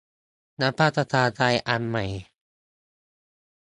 [0.61, 2.05] รัฐสภาไทยอันใหม่